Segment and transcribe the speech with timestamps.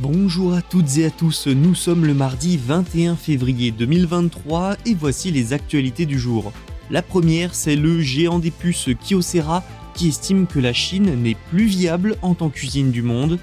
[0.00, 5.32] Bonjour à toutes et à tous, nous sommes le mardi 21 février 2023 et voici
[5.32, 6.52] les actualités du jour.
[6.88, 9.64] La première, c'est le géant des puces Kyocera
[9.94, 13.40] qui estime que la Chine n'est plus viable en tant qu'usine du monde.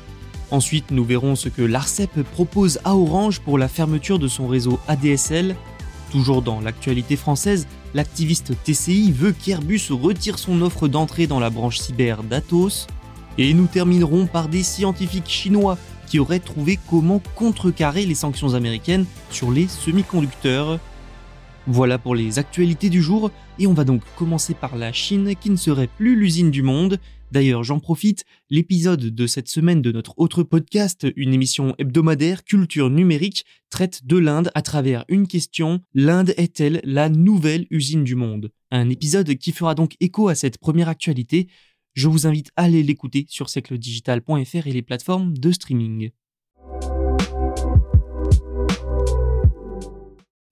[0.50, 4.80] Ensuite, nous verrons ce que l'ARCEP propose à Orange pour la fermeture de son réseau
[4.88, 5.58] ADSL.
[6.10, 11.80] Toujours dans l'actualité française, l'activiste TCI veut qu'Airbus retire son offre d'entrée dans la branche
[11.80, 12.88] cyber d'Atos.
[13.38, 19.06] Et nous terminerons par des scientifiques chinois qui auraient trouvé comment contrecarrer les sanctions américaines
[19.30, 20.80] sur les semi-conducteurs.
[21.68, 25.50] Voilà pour les actualités du jour, et on va donc commencer par la Chine qui
[25.50, 27.00] ne serait plus l'usine du monde.
[27.32, 32.92] D'ailleurs, j'en profite, l'épisode de cette semaine de notre autre podcast, une émission hebdomadaire culture
[32.92, 38.52] numérique, traite de l'Inde à travers une question, l'Inde est-elle la nouvelle usine du monde?
[38.70, 41.48] Un épisode qui fera donc écho à cette première actualité.
[41.96, 46.12] Je vous invite à aller l'écouter sur siècledigital.fr et les plateformes de streaming.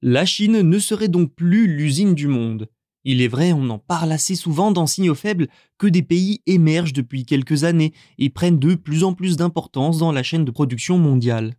[0.02, 2.70] La Chine ne serait donc plus l'usine du monde.
[3.04, 6.94] Il est vrai, on en parle assez souvent dans Signaux faibles, que des pays émergent
[6.94, 10.98] depuis quelques années et prennent de plus en plus d'importance dans la chaîne de production
[10.98, 11.56] mondiale.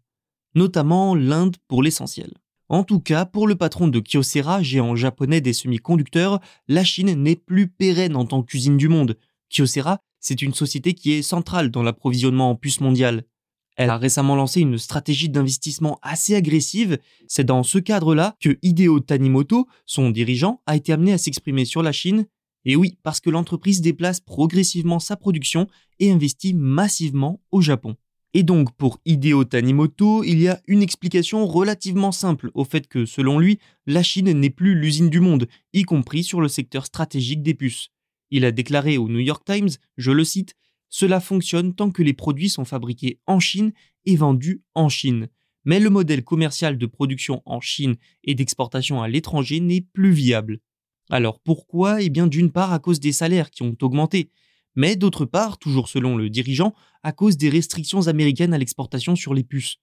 [0.55, 2.33] Notamment l'Inde pour l'essentiel.
[2.71, 7.37] En tout cas, pour le patron de Kyocera, géant japonais des semi-conducteurs, la Chine n'est
[7.37, 9.19] plus pérenne en tant qu'usine du monde.
[9.55, 13.25] Kyocera, c'est une société qui est centrale dans l'approvisionnement en puces mondiales.
[13.77, 16.99] Elle a récemment lancé une stratégie d'investissement assez agressive.
[17.29, 21.83] C'est dans ce cadre-là que Hideo Tanimoto, son dirigeant, a été amené à s'exprimer sur
[21.83, 22.27] la Chine.
[22.65, 25.67] Et oui, parce que l'entreprise déplace progressivement sa production
[25.99, 27.97] et investit massivement au Japon.
[28.33, 33.07] Et donc pour Hideo Tanimoto, il y a une explication relativement simple au fait que,
[33.07, 37.43] selon lui, la Chine n'est plus l'usine du monde, y compris sur le secteur stratégique
[37.43, 37.91] des puces.
[38.31, 40.55] Il a déclaré au New York Times, je le cite,
[40.89, 43.73] cela fonctionne tant que les produits sont fabriqués en Chine
[44.05, 45.29] et vendus en Chine.
[45.65, 50.61] Mais le modèle commercial de production en Chine et d'exportation à l'étranger n'est plus viable.
[51.11, 52.03] Alors pourquoi?
[52.03, 54.31] Eh bien d'une part à cause des salaires qui ont augmenté,
[54.77, 59.35] mais d'autre part, toujours selon le dirigeant, à cause des restrictions américaines à l'exportation sur
[59.35, 59.79] les puces.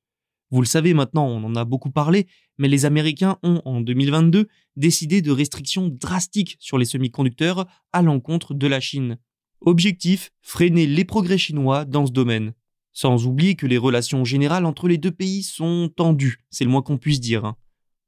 [0.51, 4.47] Vous le savez maintenant, on en a beaucoup parlé, mais les Américains ont en 2022
[4.75, 9.17] décidé de restrictions drastiques sur les semi-conducteurs à l'encontre de la Chine.
[9.62, 12.53] Objectif, freiner les progrès chinois dans ce domaine.
[12.94, 16.81] Sans oublier que les relations générales entre les deux pays sont tendues, c'est le moins
[16.81, 17.45] qu'on puisse dire.
[17.45, 17.56] Hein.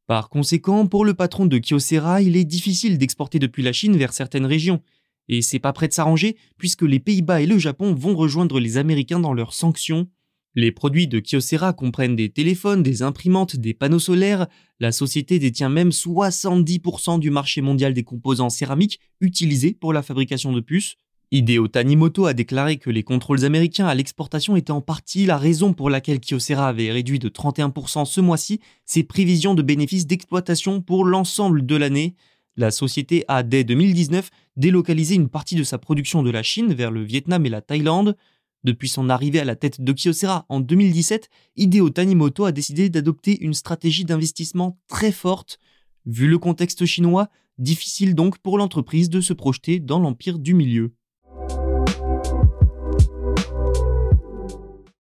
[0.08, 4.12] Par conséquent, pour le patron de Kyocera, il est difficile d'exporter depuis la Chine vers
[4.12, 4.82] certaines régions.
[5.30, 8.78] Et c'est pas prêt de s'arranger, puisque les Pays-Bas et le Japon vont rejoindre les
[8.78, 10.10] Américains dans leurs sanctions.
[10.56, 14.46] Les produits de Kyocera comprennent des téléphones, des imprimantes, des panneaux solaires.
[14.80, 20.54] La société détient même 70% du marché mondial des composants céramiques utilisés pour la fabrication
[20.54, 20.96] de puces.
[21.32, 25.74] Hideo Tanimoto a déclaré que les contrôles américains à l'exportation étaient en partie la raison
[25.74, 31.06] pour laquelle Kyocera avait réduit de 31% ce mois-ci ses prévisions de bénéfices d'exploitation pour
[31.06, 32.14] l'ensemble de l'année.
[32.56, 36.92] La société a dès 2019 délocalisé une partie de sa production de la Chine vers
[36.92, 38.16] le Vietnam et la Thaïlande.
[38.64, 43.42] Depuis son arrivée à la tête de Kyocera en 2017, Hideo Tanimoto a décidé d'adopter
[43.42, 45.60] une stratégie d'investissement très forte.
[46.06, 50.94] Vu le contexte chinois, difficile donc pour l'entreprise de se projeter dans l'empire du milieu.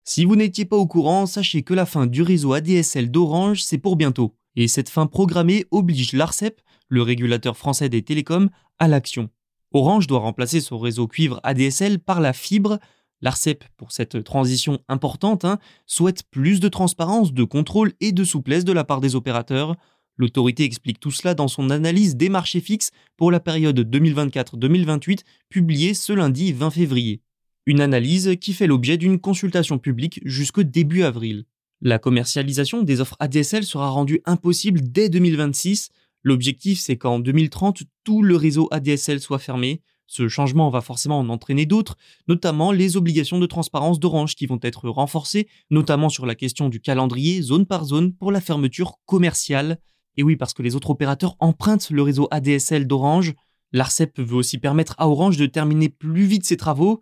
[0.03, 3.77] Si vous n'étiez pas au courant, sachez que la fin du réseau ADSL d'Orange, c'est
[3.77, 4.35] pour bientôt.
[4.55, 6.59] Et cette fin programmée oblige l'ARCEP,
[6.89, 9.29] le régulateur français des télécoms, à l'action.
[9.71, 12.79] Orange doit remplacer son réseau cuivre ADSL par la fibre.
[13.21, 18.63] L'ARCEP, pour cette transition importante, hein, souhaite plus de transparence, de contrôle et de souplesse
[18.63, 19.75] de la part des opérateurs.
[20.17, 25.93] L'autorité explique tout cela dans son analyse des marchés fixes pour la période 2024-2028, publiée
[25.93, 27.21] ce lundi 20 février.
[27.65, 31.45] Une analyse qui fait l'objet d'une consultation publique jusqu'au début avril.
[31.81, 35.89] La commercialisation des offres ADSL sera rendue impossible dès 2026.
[36.23, 39.81] L'objectif, c'est qu'en 2030, tout le réseau ADSL soit fermé.
[40.07, 41.97] Ce changement va forcément en entraîner d'autres,
[42.29, 46.79] notamment les obligations de transparence d'Orange qui vont être renforcées, notamment sur la question du
[46.79, 49.79] calendrier zone par zone pour la fermeture commerciale.
[50.15, 53.33] Et oui, parce que les autres opérateurs empruntent le réseau ADSL d'Orange.
[53.73, 57.01] L'ARCEP veut aussi permettre à Orange de terminer plus vite ses travaux.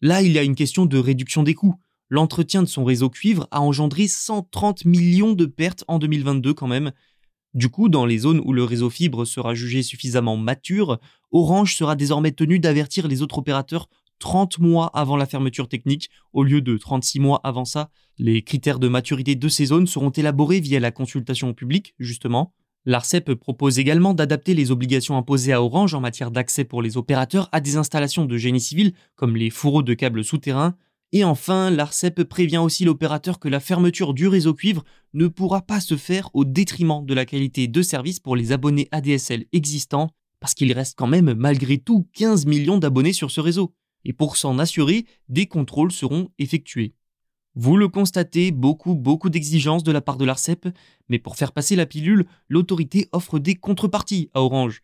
[0.00, 1.76] Là, il y a une question de réduction des coûts.
[2.08, 6.90] L'entretien de son réseau cuivre a engendré 130 millions de pertes en 2022 quand même.
[7.52, 11.00] Du coup, dans les zones où le réseau fibre sera jugé suffisamment mature,
[11.32, 13.88] Orange sera désormais tenu d'avertir les autres opérateurs
[14.20, 17.90] 30 mois avant la fermeture technique, au lieu de 36 mois avant ça.
[18.18, 22.54] Les critères de maturité de ces zones seront élaborés via la consultation publique, justement.
[22.86, 27.48] L'ARCEP propose également d'adapter les obligations imposées à Orange en matière d'accès pour les opérateurs
[27.52, 30.76] à des installations de génie civil, comme les fourreaux de câbles souterrains,
[31.12, 35.80] et enfin, l'ARCEP prévient aussi l'opérateur que la fermeture du réseau cuivre ne pourra pas
[35.80, 40.54] se faire au détriment de la qualité de service pour les abonnés ADSL existants, parce
[40.54, 43.74] qu'il reste quand même malgré tout 15 millions d'abonnés sur ce réseau.
[44.04, 46.94] Et pour s'en assurer, des contrôles seront effectués.
[47.56, 50.68] Vous le constatez, beaucoup, beaucoup d'exigences de la part de l'ARCEP,
[51.08, 54.80] mais pour faire passer la pilule, l'autorité offre des contreparties à Orange.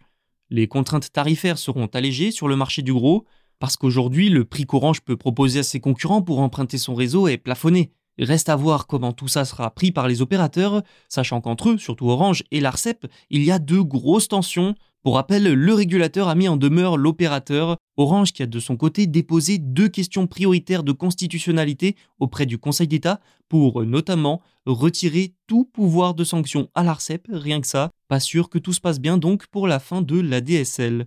[0.51, 3.25] Les contraintes tarifaires seront allégées sur le marché du gros,
[3.59, 7.39] parce qu'aujourd'hui, le prix qu'Orange peut proposer à ses concurrents pour emprunter son réseau est
[7.39, 7.93] plafonné.
[8.19, 12.09] Reste à voir comment tout ça sera pris par les opérateurs, sachant qu'entre eux, surtout
[12.09, 14.75] Orange et l'ARCEP, il y a de grosses tensions.
[15.03, 19.07] Pour rappel, le régulateur a mis en demeure l'opérateur, Orange qui a de son côté
[19.07, 26.15] déposé deux questions prioritaires de constitutionnalité auprès du Conseil d'État pour notamment retirer tout pouvoir
[26.15, 27.91] de sanction à l'ARCEP, rien que ça.
[28.09, 31.07] Pas sûr que tout se passe bien donc pour la fin de la DSL.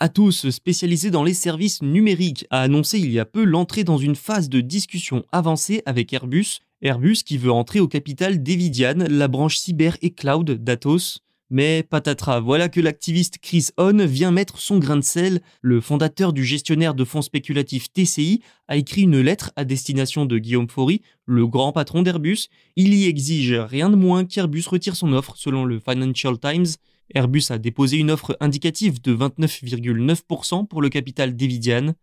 [0.00, 4.16] Atos, spécialisé dans les services numériques, a annoncé il y a peu l'entrée dans une
[4.16, 6.58] phase de discussion avancée avec Airbus.
[6.82, 11.20] Airbus qui veut entrer au capital d'Evidian, la branche cyber et cloud d'Atos.
[11.48, 15.40] Mais patatras, voilà que l'activiste Chris Hahn vient mettre son grain de sel.
[15.62, 20.38] Le fondateur du gestionnaire de fonds spéculatifs TCI a écrit une lettre à destination de
[20.38, 22.48] Guillaume Faury, le grand patron d'Airbus.
[22.74, 26.66] Il y exige rien de moins qu'Airbus retire son offre, selon le Financial Times.
[27.14, 31.94] Airbus a déposé une offre indicative de 29,9% pour le capital d'Evidian.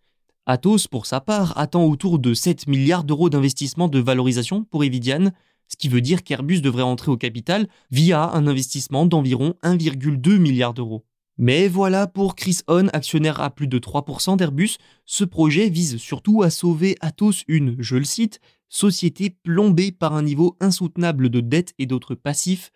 [0.45, 5.31] Atos, pour sa part, attend autour de 7 milliards d'euros d'investissement de valorisation pour Evidian,
[5.67, 10.73] ce qui veut dire qu'Airbus devrait entrer au capital via un investissement d'environ 1,2 milliard
[10.73, 11.05] d'euros.
[11.37, 16.43] Mais voilà pour Chris Hahn, actionnaire à plus de 3% d'Airbus, ce projet vise surtout
[16.43, 21.73] à sauver Atos une, je le cite, société plombée par un niveau insoutenable de dette
[21.79, 22.71] et d'autres passifs,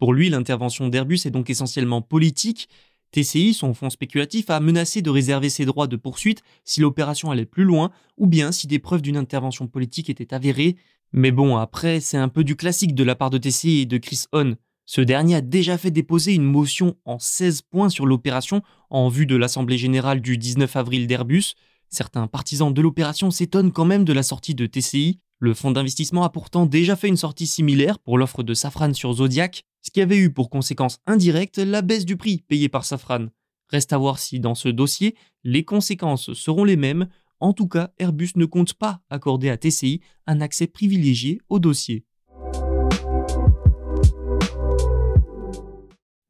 [0.00, 2.70] pour lui, l'intervention d'Airbus est donc essentiellement politique.
[3.12, 7.44] TCI, son fonds spéculatif, a menacé de réserver ses droits de poursuite si l'opération allait
[7.44, 10.76] plus loin, ou bien si des preuves d'une intervention politique étaient avérées.
[11.12, 13.98] Mais bon, après, c'est un peu du classique de la part de TCI et de
[13.98, 14.56] Chris Hahn.
[14.86, 19.26] Ce dernier a déjà fait déposer une motion en 16 points sur l'opération en vue
[19.26, 21.56] de l'Assemblée générale du 19 avril d'Airbus.
[21.90, 25.20] Certains partisans de l'opération s'étonnent quand même de la sortie de TCI.
[25.40, 29.12] Le fonds d'investissement a pourtant déjà fait une sortie similaire pour l'offre de Safran sur
[29.12, 33.26] Zodiac, ce qui avait eu pour conséquence indirecte la baisse du prix payé par Safran.
[33.68, 37.08] Reste à voir si dans ce dossier, les conséquences seront les mêmes.
[37.38, 42.04] En tout cas, Airbus ne compte pas accorder à TCI un accès privilégié au dossier.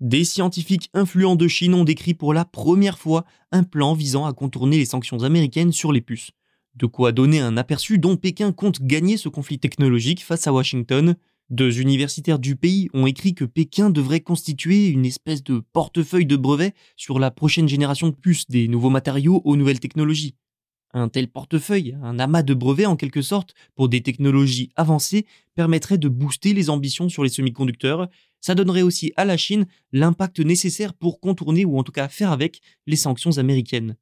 [0.00, 4.32] Des scientifiques influents de Chine ont décrit pour la première fois un plan visant à
[4.32, 6.30] contourner les sanctions américaines sur les puces.
[6.74, 11.16] De quoi donner un aperçu dont Pékin compte gagner ce conflit technologique face à Washington.
[11.50, 16.36] Deux universitaires du pays ont écrit que Pékin devrait constituer une espèce de portefeuille de
[16.36, 20.36] brevets sur la prochaine génération de puces des nouveaux matériaux aux nouvelles technologies.
[20.94, 25.26] Un tel portefeuille, un amas de brevets en quelque sorte, pour des technologies avancées,
[25.56, 28.08] permettrait de booster les ambitions sur les semi-conducteurs.
[28.40, 32.30] Ça donnerait aussi à la Chine l'impact nécessaire pour contourner ou en tout cas faire
[32.30, 33.96] avec les sanctions américaines.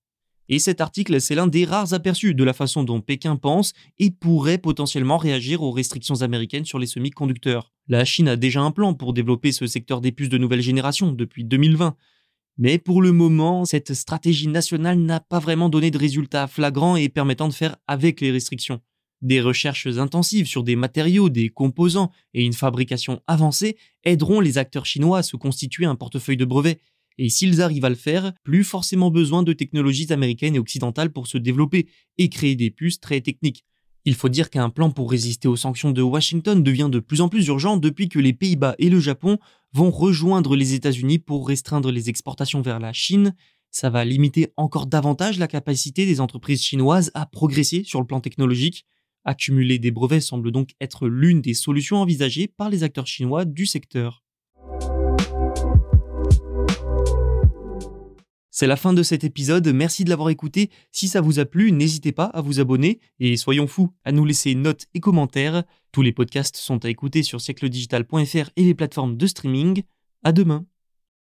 [0.51, 4.11] Et cet article, c'est l'un des rares aperçus de la façon dont Pékin pense et
[4.11, 7.73] pourrait potentiellement réagir aux restrictions américaines sur les semi-conducteurs.
[7.87, 11.13] La Chine a déjà un plan pour développer ce secteur des puces de nouvelle génération
[11.13, 11.97] depuis 2020.
[12.57, 17.09] Mais pour le moment, cette stratégie nationale n'a pas vraiment donné de résultats flagrants et
[17.09, 18.81] permettant de faire avec les restrictions.
[19.21, 24.87] Des recherches intensives sur des matériaux, des composants et une fabrication avancée aideront les acteurs
[24.87, 26.81] chinois à se constituer un portefeuille de brevets
[27.19, 31.27] et s'ils arrivent à le faire, plus forcément besoin de technologies américaines et occidentales pour
[31.27, 33.65] se développer et créer des puces très techniques.
[34.05, 37.29] Il faut dire qu'un plan pour résister aux sanctions de Washington devient de plus en
[37.29, 39.39] plus urgent depuis que les Pays-Bas et le Japon
[39.73, 43.35] vont rejoindre les États-Unis pour restreindre les exportations vers la Chine.
[43.71, 48.21] Ça va limiter encore davantage la capacité des entreprises chinoises à progresser sur le plan
[48.21, 48.87] technologique.
[49.25, 53.67] Accumuler des brevets semble donc être l'une des solutions envisagées par les acteurs chinois du
[53.67, 54.25] secteur.
[58.59, 60.69] C'est la fin de cet épisode, merci de l'avoir écouté.
[60.91, 64.25] Si ça vous a plu, n'hésitez pas à vous abonner et soyons fous, à nous
[64.25, 65.63] laisser notes et commentaires.
[65.93, 69.85] Tous les podcasts sont à écouter sur siècledigital.fr et les plateformes de streaming.
[70.25, 70.67] À demain.